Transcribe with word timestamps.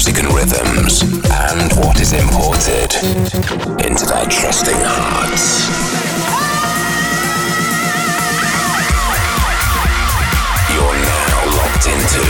music 0.00 0.24
and 0.24 0.32
rhythms, 0.32 1.02
and 1.28 1.70
what 1.84 2.00
is 2.00 2.14
imported 2.14 2.88
into 3.84 4.06
their 4.06 4.24
trusting 4.32 4.80
hearts. 4.80 5.68
You're 10.72 10.96
now 11.04 11.36
locked 11.52 11.84
into 11.84 12.24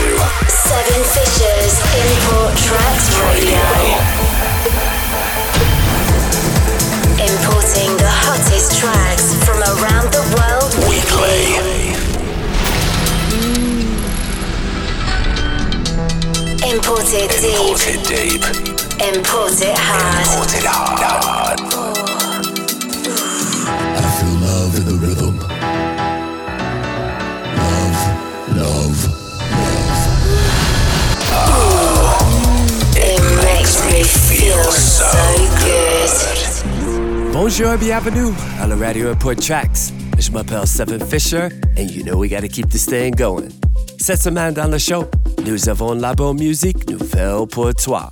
Seven 0.51 1.01
Fishers 1.15 1.79
Import 1.95 2.51
Tracks 2.59 3.07
Radio. 3.23 3.63
Importing 7.23 7.95
the 7.95 8.11
hottest 8.11 8.77
tracks 8.77 9.33
from 9.45 9.63
around 9.79 10.11
the 10.11 10.23
world 10.35 10.75
weekly. 10.89 11.70
Imported 16.71 17.29
deep. 17.41 17.51
Imported 17.59 18.01
deep. 18.07 18.43
Imported 19.01 19.75
hard. 19.75 20.25
Imported 20.25 20.63
hard. 20.63 21.59
I 23.97 24.01
feel 24.15 24.35
love 24.39 24.71
in 24.77 24.85
the 24.85 24.93
rhythm. 25.05 25.35
Love, 27.57 27.99
love, 28.55 28.99
love. 31.27 32.21
It 32.95 33.21
makes 33.43 33.75
me 33.91 34.03
feel 34.03 34.63
so 34.71 35.11
good. 35.59 37.33
Bonjour, 37.33 37.77
bienvenue 37.77 38.33
à 38.61 38.67
la 38.67 38.75
radio 38.77 39.11
Import 39.11 39.35
Tracks. 39.41 39.91
Je 40.17 40.31
m'appelle 40.31 40.65
Seven 40.65 41.01
Fisher, 41.05 41.51
and 41.75 41.91
you 41.91 42.03
know 42.05 42.15
we 42.15 42.29
gotta 42.29 42.47
keep 42.47 42.69
this 42.69 42.85
thing 42.85 43.11
going. 43.11 43.51
Cette 44.01 44.23
semaine 44.23 44.55
dans 44.55 44.67
le 44.67 44.79
show, 44.79 45.05
nous 45.45 45.69
avons 45.69 45.93
la 45.93 46.15
bonne 46.15 46.39
musique 46.39 46.89
nouvelle 46.89 47.45
pour 47.45 47.71
toi. 47.75 48.09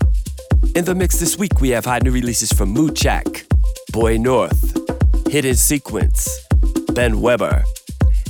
In 0.75 0.83
the 0.83 0.93
mix 0.93 1.17
this 1.17 1.35
week, 1.39 1.59
we 1.61 1.71
have 1.71 1.83
hot 1.83 2.03
new 2.03 2.11
releases 2.11 2.53
from 2.53 2.75
Moochak, 2.75 3.43
Boy 3.91 4.19
North, 4.19 4.77
Hidden 5.31 5.55
Sequence, 5.55 6.29
Ben 6.93 7.19
Weber, 7.19 7.63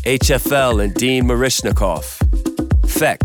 HFL 0.06 0.82
and 0.82 0.94
Dean 0.94 1.26
Marishnikov, 1.26 2.06
Feck, 2.88 3.20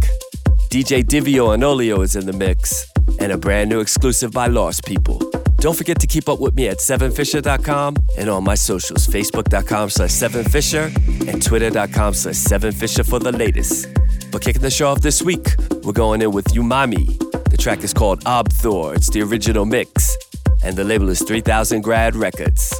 DJ 0.69 1.05
Divio 1.05 1.55
and 1.55 1.63
Olio 1.63 2.01
is 2.01 2.17
in 2.17 2.27
the 2.27 2.33
mix, 2.33 2.91
and 3.21 3.31
a 3.31 3.39
brand 3.39 3.71
new 3.71 3.79
exclusive 3.79 4.33
by 4.33 4.49
Lost 4.49 4.85
People. 4.85 5.21
Don't 5.59 5.77
forget 5.77 6.01
to 6.01 6.09
keep 6.09 6.29
up 6.29 6.41
with 6.41 6.57
me 6.57 6.67
at 6.67 6.79
7fisher.com 6.79 7.97
and 8.19 8.29
on 8.29 8.43
my 8.43 8.57
socials, 8.57 9.07
facebook.com 9.07 9.91
slash 9.91 10.11
7fisher 10.11 10.91
and 11.33 11.41
twitter.com 11.41 12.15
slash 12.15 12.35
7fisher 12.35 13.09
for 13.09 13.21
the 13.21 13.31
latest. 13.31 13.87
But 14.35 14.43
kicking 14.43 14.63
the 14.63 14.71
show 14.71 14.89
off 14.89 15.01
this 15.01 15.23
week, 15.23 15.47
we're 15.85 15.93
going 15.93 16.21
in 16.21 16.33
with 16.33 16.47
Umami. 16.47 17.07
The 17.51 17.57
track 17.57 17.85
is 17.85 17.95
called 17.95 18.25
Obthor, 18.25 18.97
it's 18.97 19.09
the 19.09 19.23
original 19.23 19.65
mix, 19.65 20.17
and 20.65 20.77
the 20.77 20.83
label 20.83 21.09
is 21.09 21.21
3000 21.21 21.81
Grad 21.83 22.17
Records. 22.17 22.75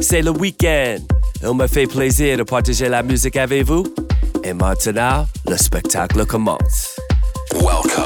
C'est 0.00 0.22
le 0.22 0.32
week-end. 0.32 1.06
Il 1.40 1.54
me 1.54 1.68
fait 1.68 1.86
plaisir 1.86 2.38
de 2.38 2.42
partager 2.42 2.88
la 2.88 3.04
musique 3.04 3.36
avec 3.36 3.64
vous. 3.64 3.86
Et 4.42 4.52
maintenant, 4.52 5.28
le 5.46 5.56
spectacle 5.56 6.26
commence. 6.26 6.98
Welcome 7.52 7.97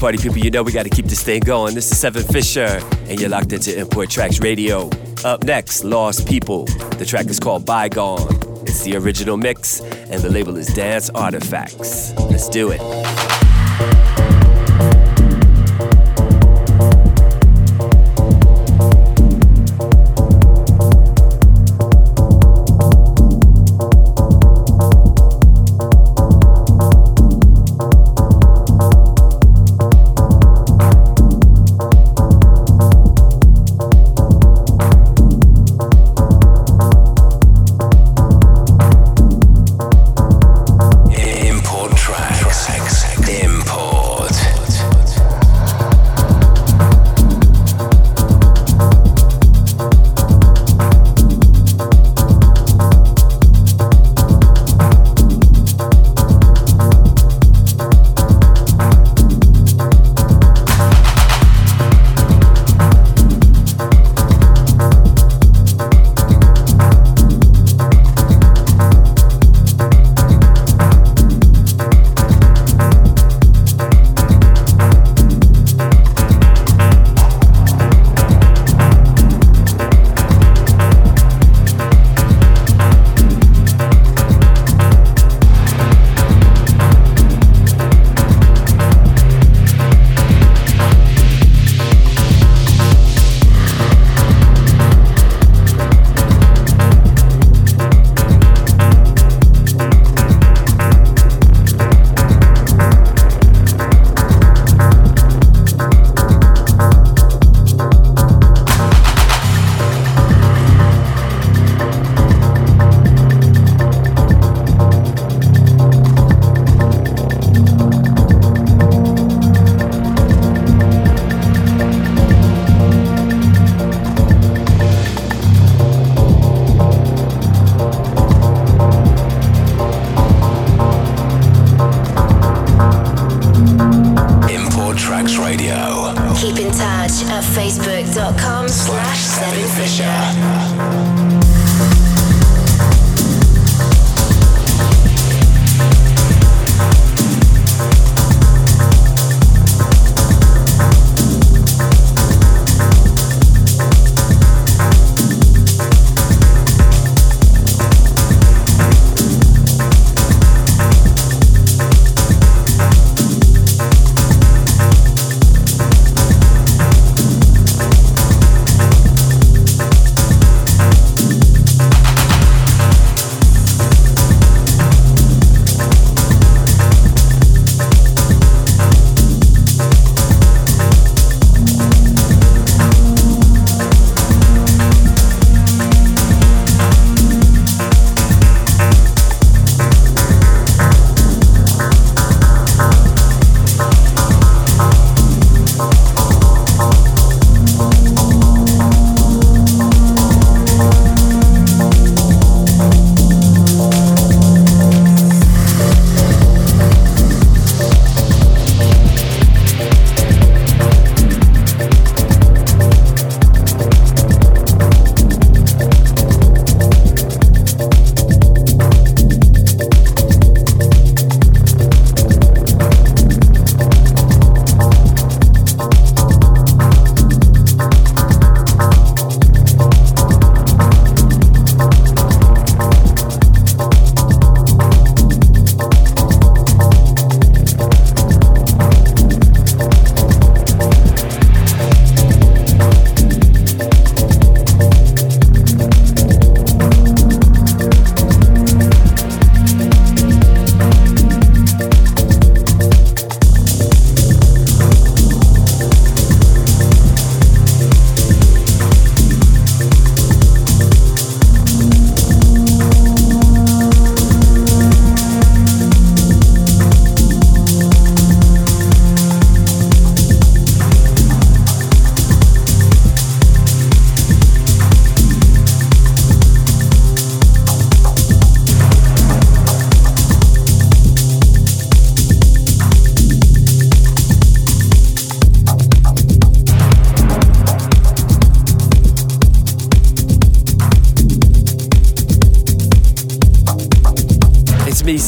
party 0.00 0.16
people, 0.16 0.38
you 0.38 0.50
know 0.50 0.62
we 0.62 0.72
gotta 0.72 0.88
keep 0.88 1.04
this 1.04 1.22
thing 1.22 1.40
going. 1.40 1.74
This 1.74 1.92
is 1.92 1.98
Seven 1.98 2.22
Fisher, 2.22 2.80
and 3.06 3.20
you're 3.20 3.28
locked 3.28 3.52
into 3.52 3.78
Import 3.78 4.08
Tracks 4.08 4.40
Radio. 4.40 4.88
Up 5.24 5.44
next, 5.44 5.84
Lost 5.84 6.26
People. 6.26 6.64
The 6.96 7.04
track 7.04 7.26
is 7.26 7.38
called 7.38 7.66
Bygone. 7.66 8.22
It's 8.66 8.82
the 8.82 8.96
original 8.96 9.36
mix, 9.36 9.80
and 9.80 10.22
the 10.22 10.30
label 10.30 10.56
is 10.56 10.68
Dance 10.68 11.10
Artifacts. 11.10 12.14
Let's 12.14 12.48
do 12.48 12.70
it. 12.70 12.99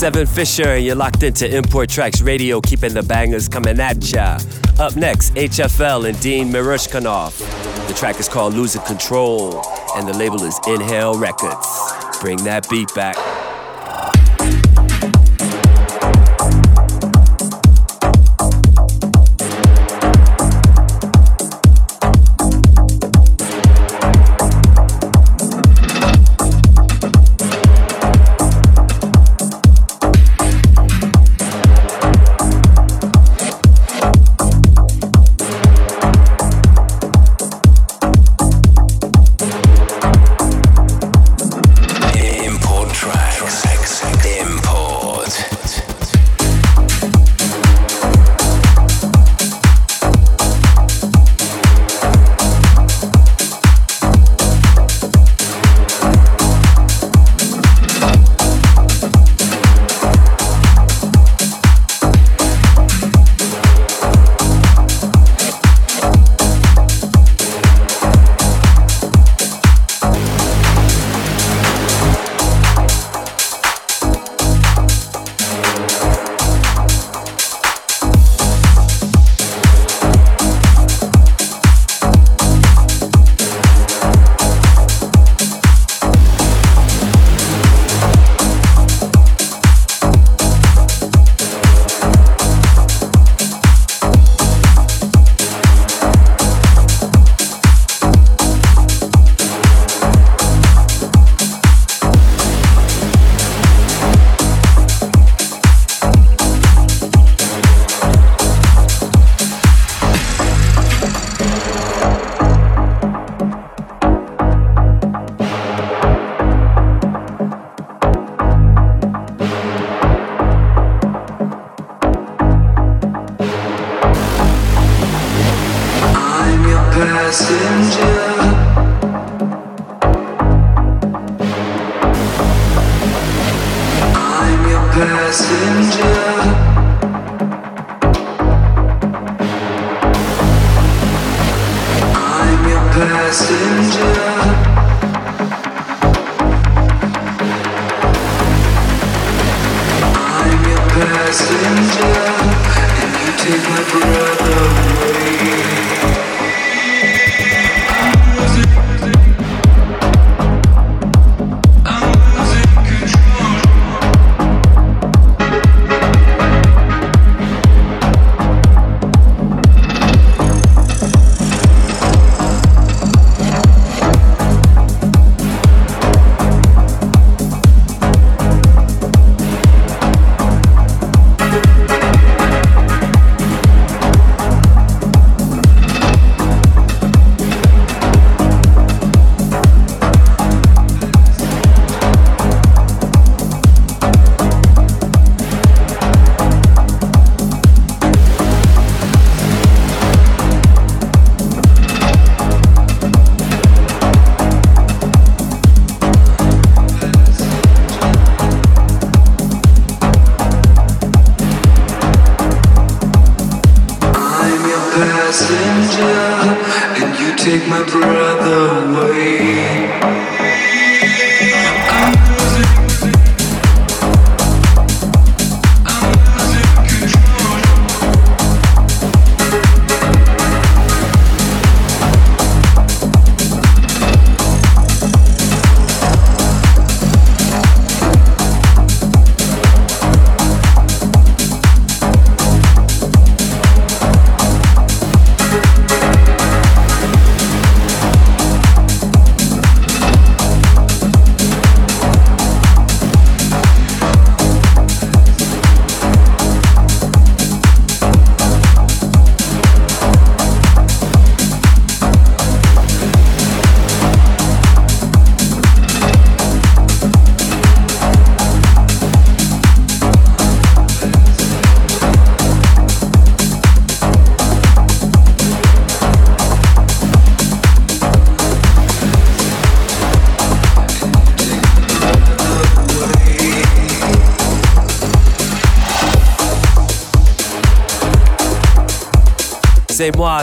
Seven 0.03 0.27
Fisher, 0.27 0.67
and 0.67 0.85
you're 0.85 0.97
locked 0.97 1.23
into 1.23 1.49
Import 1.49 1.89
Tracks 1.89 2.23
Radio, 2.23 2.61
keeping 2.61 2.93
the 2.93 3.05
bangers 3.05 3.49
coming 3.49 3.79
at 3.79 4.03
ya. 4.11 4.37
Up 4.81 4.97
next, 4.97 5.33
HFL 5.35 6.09
and 6.09 6.21
Dean 6.21 6.51
Mirushkanov. 6.51 7.39
The 7.87 7.95
track 7.95 8.19
is 8.19 8.29
called 8.29 8.55
Losing 8.55 8.83
Control, 8.83 9.63
and 9.95 10.09
the 10.09 10.13
label 10.15 10.43
is 10.43 10.59
Inhale 10.67 11.17
Records. 11.17 11.69
Bring 12.21 12.39
that 12.39 12.69
beat 12.69 12.93
back. 12.97 13.15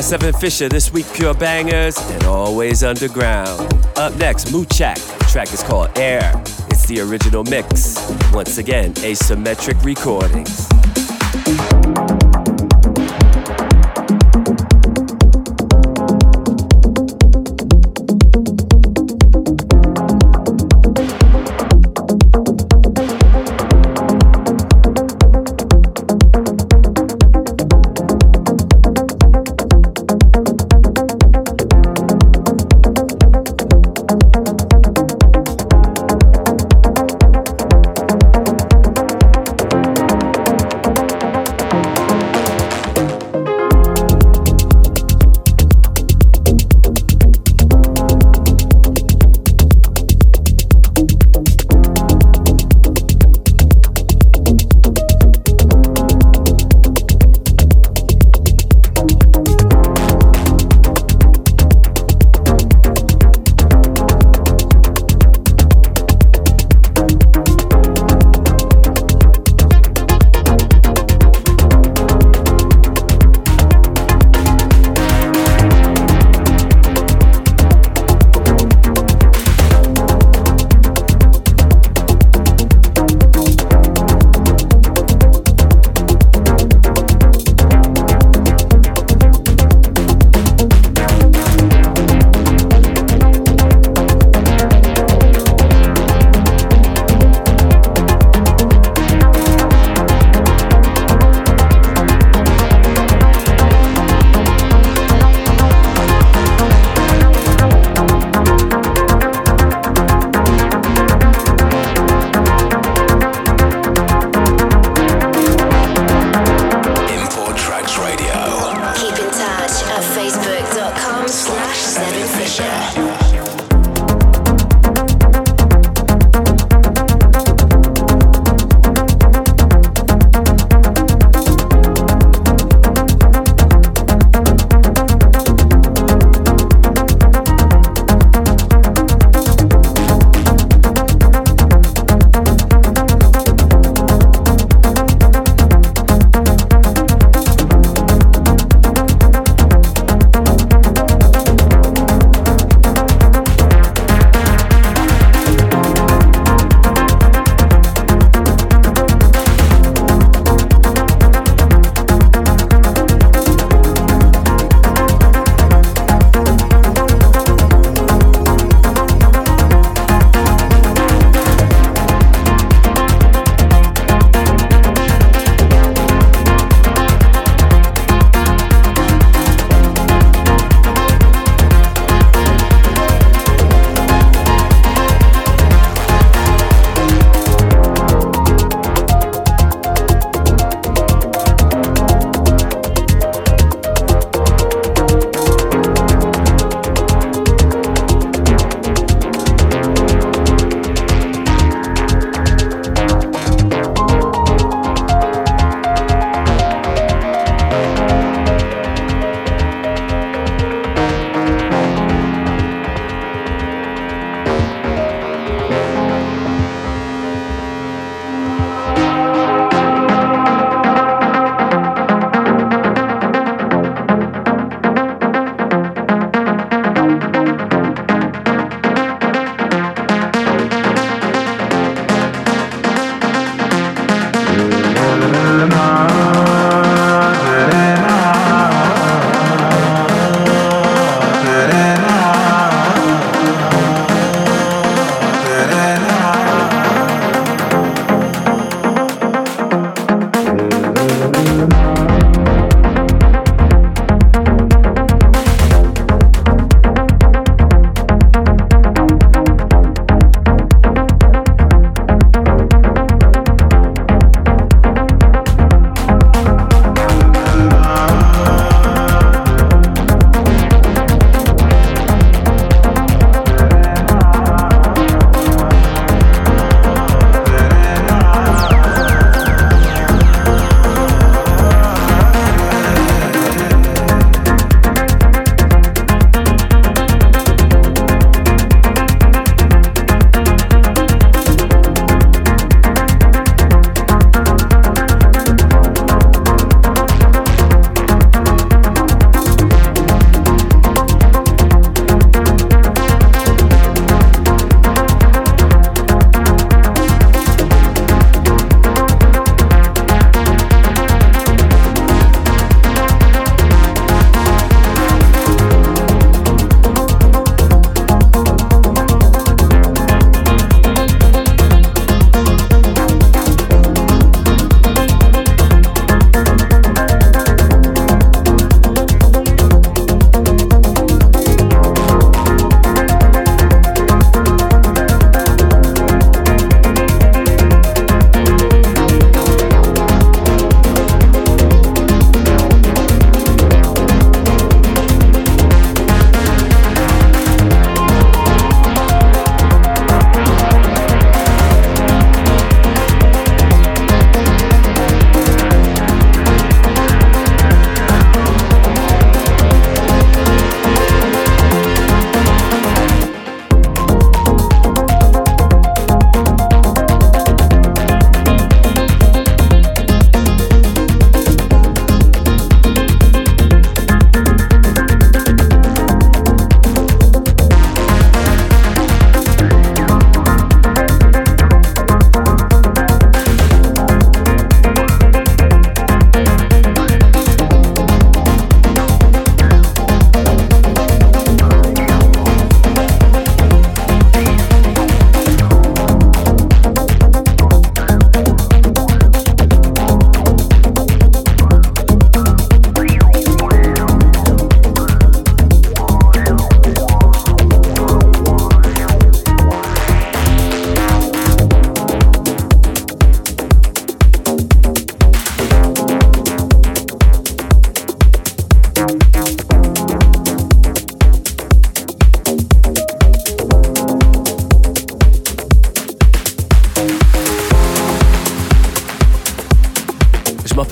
Seven 0.02 0.34
Fisher. 0.34 0.70
This 0.70 0.94
week, 0.94 1.06
pure 1.14 1.34
bangers 1.34 1.98
and 1.98 2.24
always 2.24 2.84
underground. 2.84 3.74
Up 3.98 4.16
next, 4.16 4.48
Moochak. 4.48 4.98
Track 5.32 5.52
is 5.54 5.62
called 5.62 5.98
Air. 5.98 6.32
It's 6.72 6.86
the 6.86 7.02
original 7.02 7.44
mix. 7.44 7.98
Once 8.34 8.58
again, 8.58 8.94
Asymmetric 8.96 9.84
Recordings. 9.84 10.68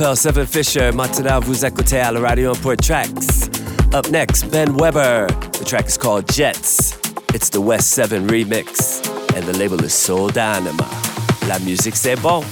M'appelle 0.08 0.16
Seven 0.16 0.48
Fisher. 0.48 0.92
Maintenant, 0.92 1.40
vous 1.42 1.66
écoutez 1.66 2.00
à 2.00 2.12
la 2.12 2.20
radio 2.20 2.52
Import 2.52 2.78
Tracks. 2.78 3.50
Up 3.94 4.10
next, 4.10 4.50
Ben 4.52 4.70
Weber. 4.78 5.28
The 5.54 5.66
track 5.66 5.88
is 5.88 5.98
called 5.98 6.26
Jets. 6.32 6.98
It's 7.34 7.50
the 7.50 7.60
West 7.60 7.90
7 7.92 8.28
remix. 8.28 9.06
And 9.36 9.44
the 9.46 9.58
label 9.58 9.84
is 9.84 9.94
Soul 9.94 10.30
Dynama. 10.30 10.88
La 11.48 11.60
musique, 11.60 11.96
c'est 11.96 12.16
bon. 12.22 12.44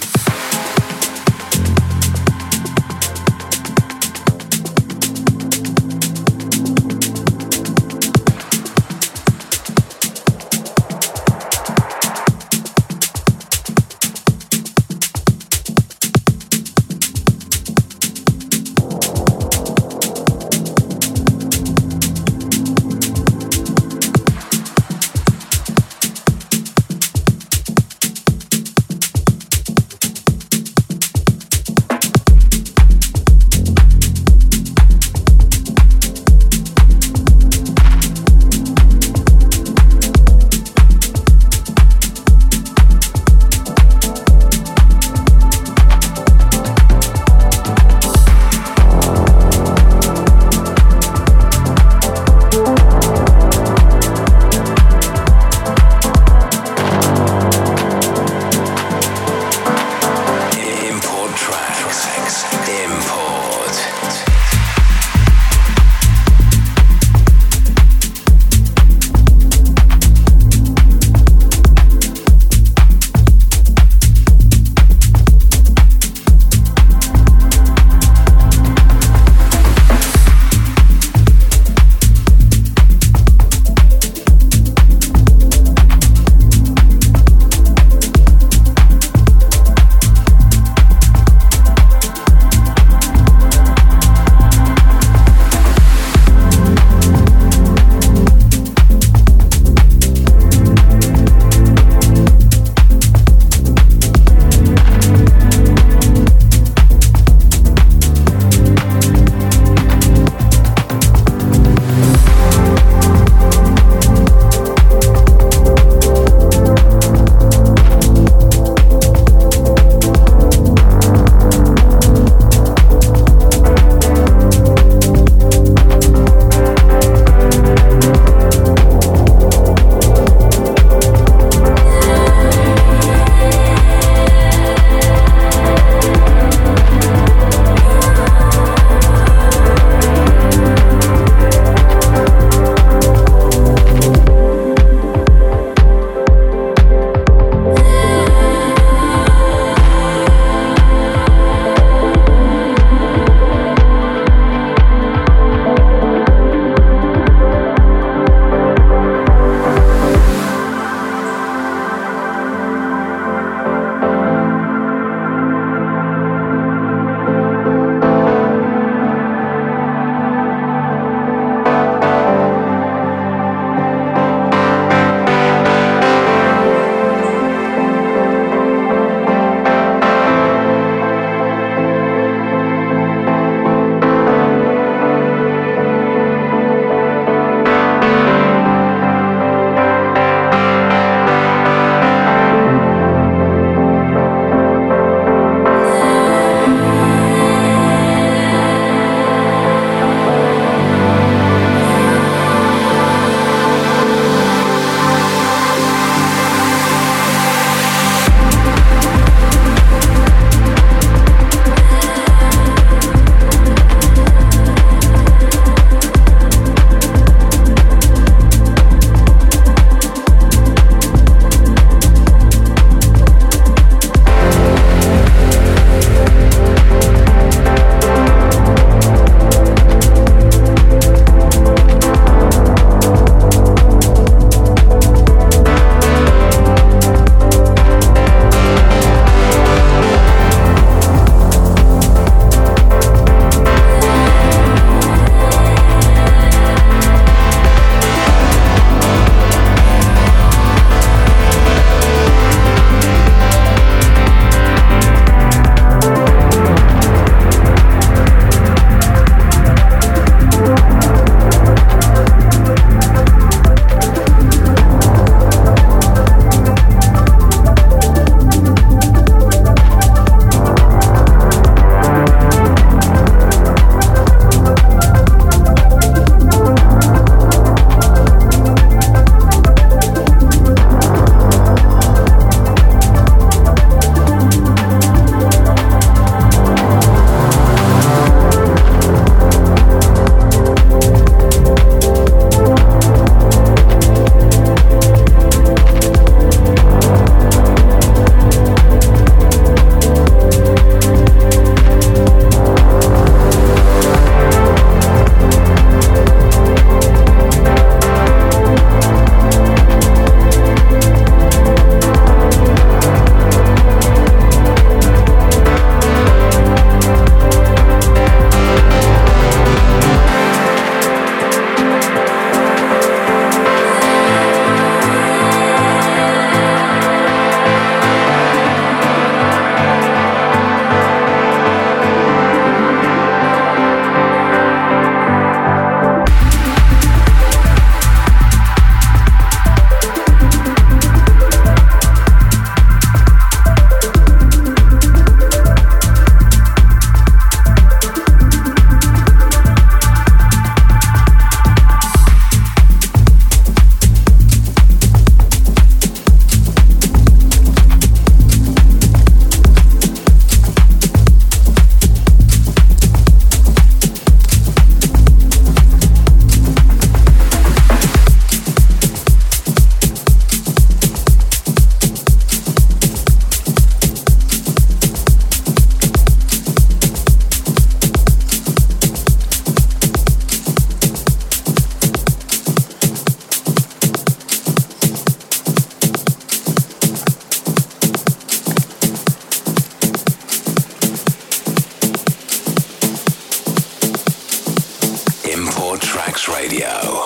Tracks 396.15 396.47
Radio 396.47 397.25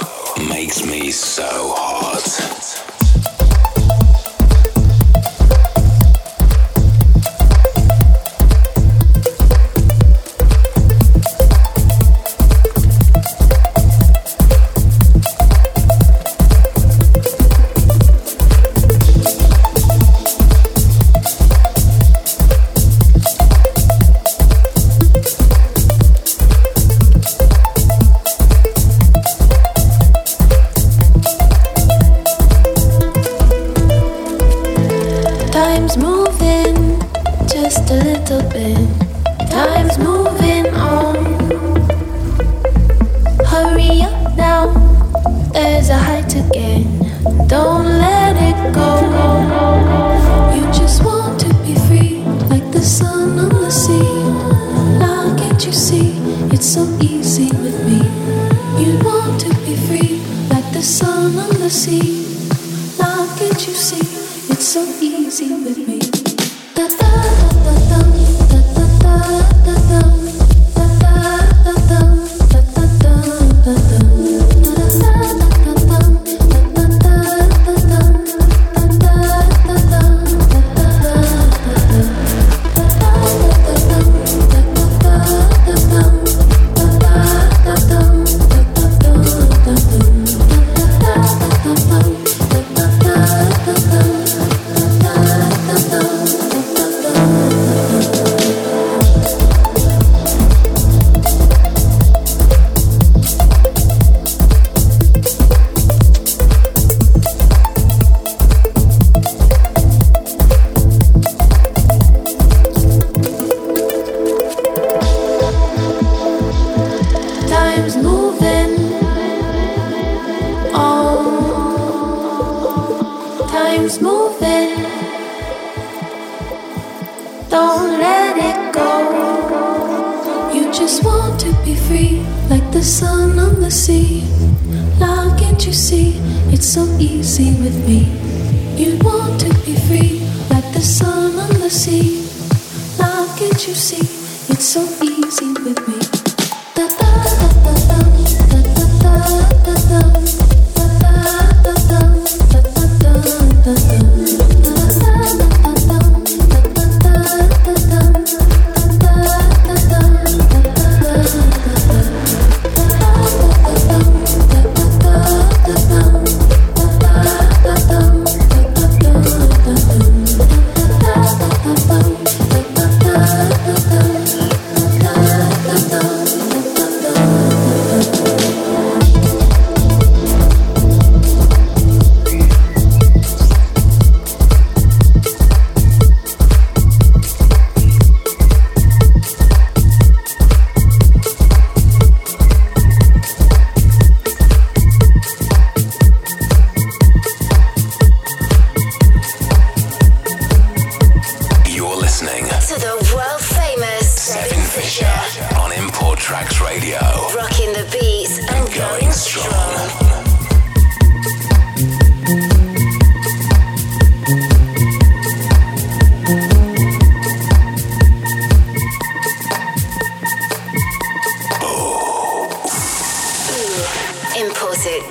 makes 0.50 0.84
me 0.84 1.12
so 1.12 1.46
hot. 1.76 2.89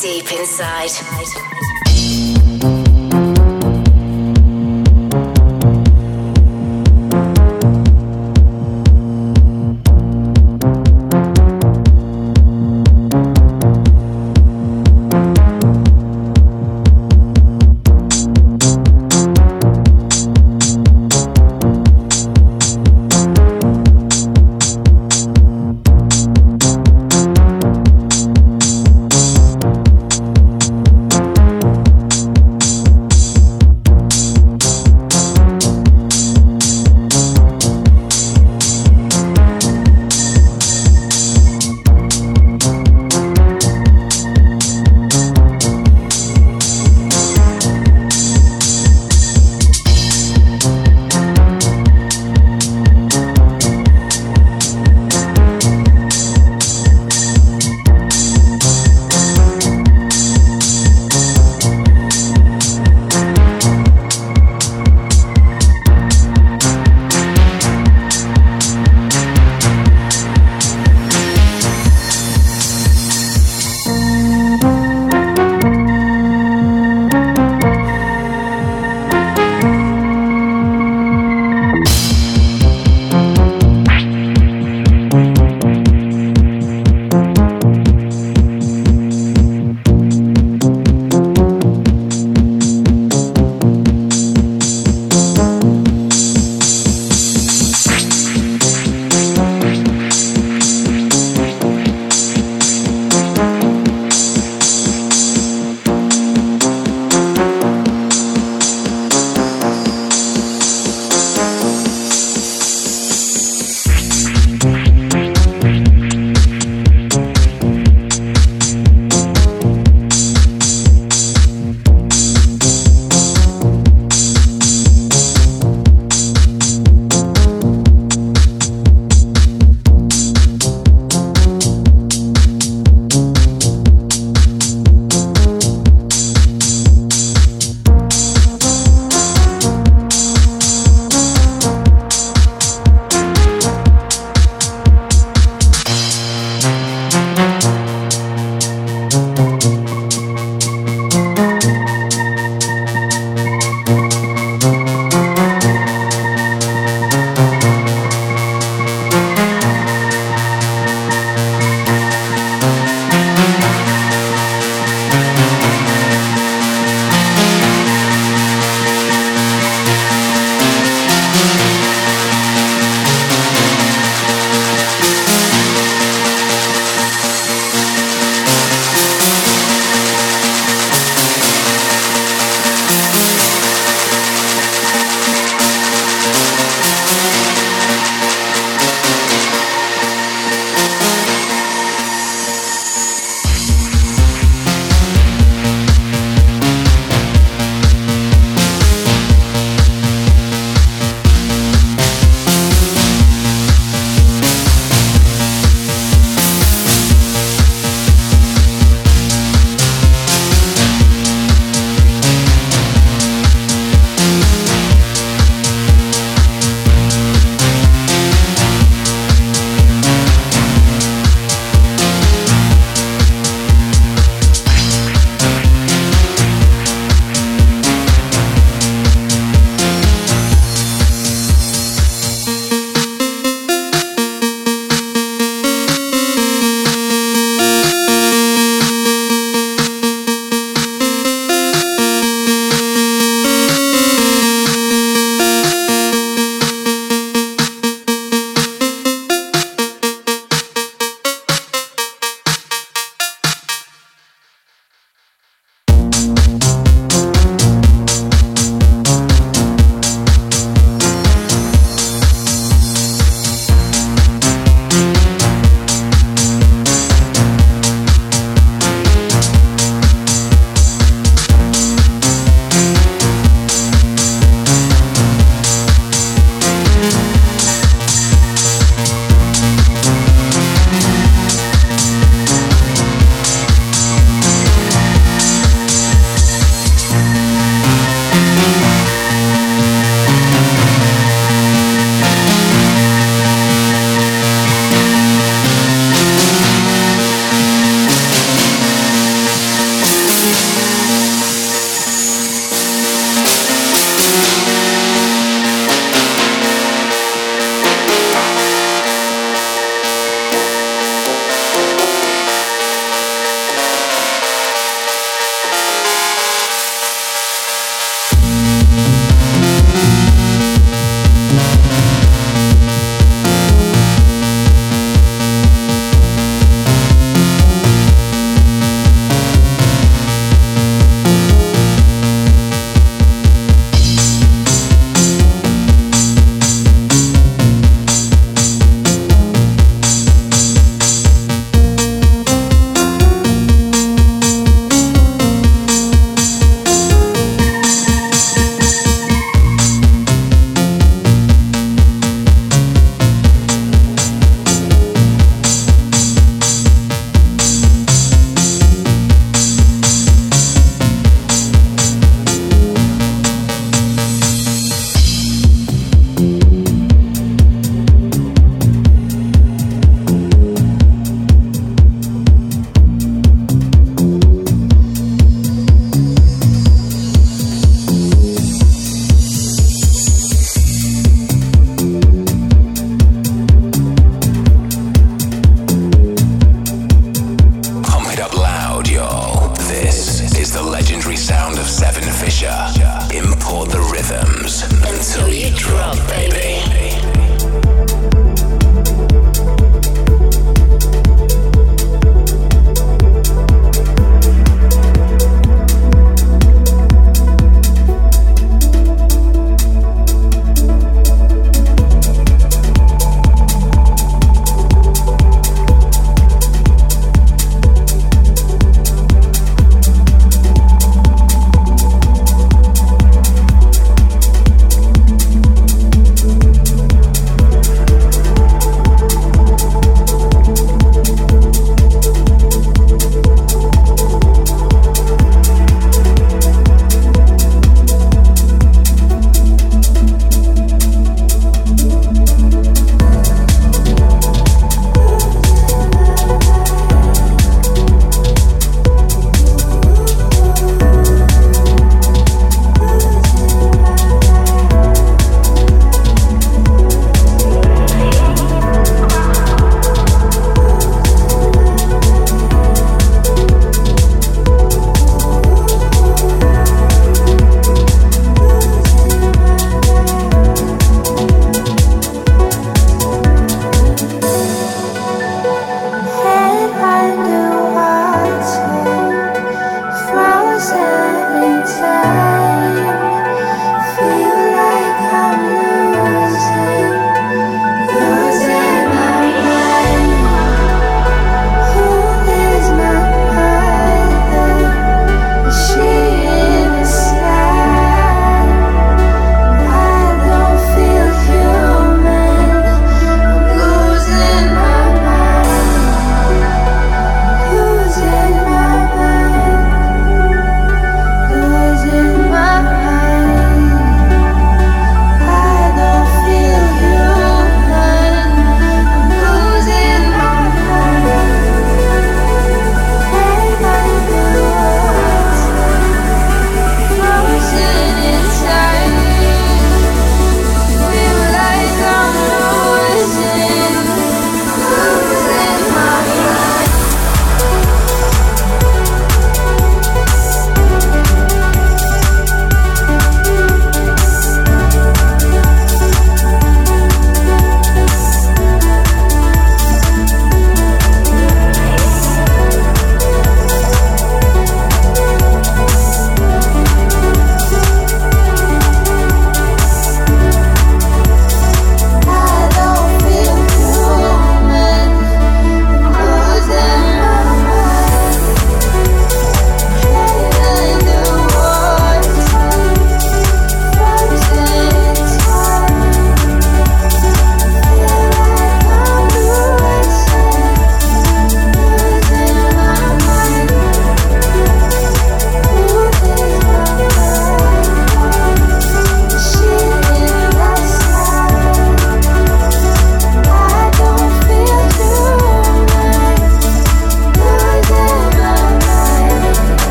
deep 0.00 0.30
inside. 0.32 0.90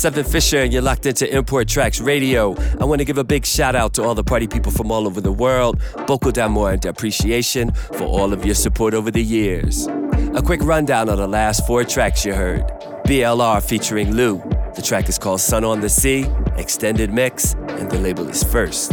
Seven 0.00 0.24
Fisher 0.24 0.60
and 0.60 0.72
you're 0.72 0.80
locked 0.80 1.04
into 1.04 1.30
Import 1.30 1.68
Tracks 1.68 2.00
Radio. 2.00 2.54
I 2.80 2.86
want 2.86 3.00
to 3.00 3.04
give 3.04 3.18
a 3.18 3.22
big 3.22 3.44
shout 3.44 3.76
out 3.76 3.92
to 3.94 4.02
all 4.02 4.14
the 4.14 4.24
party 4.24 4.46
people 4.46 4.72
from 4.72 4.90
all 4.90 5.06
over 5.06 5.20
the 5.20 5.30
world. 5.30 5.78
Beaucoup 6.06 6.32
d'amour 6.32 6.70
and 6.70 6.82
appreciation 6.86 7.70
for 7.74 8.04
all 8.04 8.32
of 8.32 8.42
your 8.42 8.54
support 8.54 8.94
over 8.94 9.10
the 9.10 9.22
years. 9.22 9.88
A 10.34 10.40
quick 10.42 10.62
rundown 10.62 11.10
of 11.10 11.18
the 11.18 11.28
last 11.28 11.66
four 11.66 11.84
tracks 11.84 12.24
you 12.24 12.32
heard. 12.32 12.62
BLR 13.04 13.62
featuring 13.62 14.14
Lou. 14.14 14.38
The 14.74 14.80
track 14.82 15.06
is 15.10 15.18
called 15.18 15.42
Sun 15.42 15.64
on 15.64 15.82
the 15.82 15.90
Sea, 15.90 16.24
extended 16.56 17.12
mix, 17.12 17.52
and 17.68 17.90
the 17.90 17.98
label 17.98 18.26
is 18.26 18.42
First. 18.42 18.92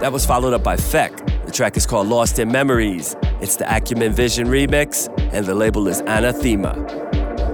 That 0.00 0.10
was 0.10 0.26
followed 0.26 0.54
up 0.54 0.64
by 0.64 0.76
Feck. 0.76 1.16
The 1.46 1.52
track 1.52 1.76
is 1.76 1.86
called 1.86 2.08
Lost 2.08 2.40
in 2.40 2.50
Memories. 2.50 3.14
It's 3.40 3.54
the 3.54 3.72
Acumen 3.72 4.12
Vision 4.12 4.48
remix, 4.48 5.06
and 5.32 5.46
the 5.46 5.54
label 5.54 5.86
is 5.86 6.00
Anathema. 6.00 6.74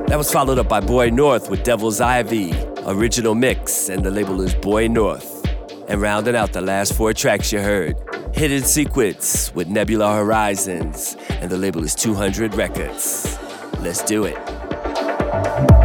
That 0.09 0.17
was 0.17 0.33
followed 0.33 0.59
up 0.59 0.71
by 0.71 0.81
Boy 0.81 1.11
North 1.11 1.51
with 1.51 1.65
Devil's 1.65 2.01
Ivy, 2.01 2.55
original 2.89 3.35
mix, 3.35 3.89
and 3.89 4.03
the 4.03 4.11
label 4.11 4.41
is 4.41 4.55
Boy 4.55 4.89
North. 4.89 5.47
And 5.89 6.01
rounding 6.01 6.35
out 6.35 6.53
the 6.53 6.61
last 6.61 6.95
four 6.95 7.13
tracks 7.13 7.53
you 7.53 7.61
heard, 7.61 7.97
Hidden 8.33 8.63
Sequence 8.63 9.55
with 9.55 9.69
Nebula 9.69 10.15
Horizons, 10.15 11.17
and 11.29 11.51
the 11.51 11.59
label 11.59 11.85
is 11.85 11.95
200 11.95 12.55
Records. 12.55 13.39
Let's 13.81 14.03
do 14.03 14.25
it. 14.25 15.78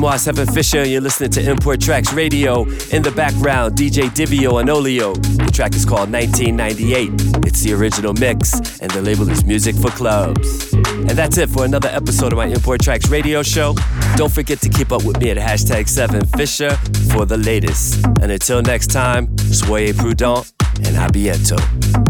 Moi, 0.00 0.16
Seven 0.16 0.46
Fisher, 0.46 0.78
and 0.78 0.90
you're 0.90 1.00
listening 1.00 1.30
to 1.30 1.50
Import 1.50 1.80
Tracks 1.80 2.12
Radio. 2.14 2.62
In 2.90 3.02
the 3.02 3.12
background, 3.14 3.76
DJ 3.76 4.08
Divio 4.08 4.60
and 4.60 4.70
Olio. 4.70 5.14
The 5.14 5.50
track 5.52 5.74
is 5.74 5.84
called 5.84 6.10
1998. 6.10 7.46
It's 7.46 7.62
the 7.62 7.74
original 7.74 8.14
mix, 8.14 8.80
and 8.80 8.90
the 8.92 9.02
label 9.02 9.28
is 9.28 9.44
Music 9.44 9.76
for 9.76 9.90
Clubs. 9.90 10.72
And 10.72 11.10
that's 11.10 11.36
it 11.36 11.50
for 11.50 11.64
another 11.66 11.90
episode 11.90 12.32
of 12.32 12.38
my 12.38 12.46
Import 12.46 12.80
Tracks 12.80 13.10
Radio 13.10 13.42
show. 13.42 13.74
Don't 14.16 14.32
forget 14.32 14.60
to 14.60 14.70
keep 14.70 14.90
up 14.90 15.04
with 15.04 15.20
me 15.20 15.30
at 15.30 15.36
hashtag 15.36 15.84
7Fisher 15.84 16.72
for 17.12 17.26
the 17.26 17.36
latest. 17.36 18.04
And 18.22 18.32
until 18.32 18.62
next 18.62 18.88
time, 18.88 19.28
soyez 19.36 19.98
prudent 19.98 20.50
and 20.86 20.96
a 20.96 21.08
bientôt. 21.08 22.09